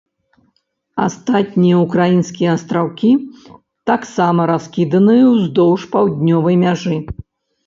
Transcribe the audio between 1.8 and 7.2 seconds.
ўкраінскія астраўкі таксама раскіданыя ўздоўж паўднёвай мяжы.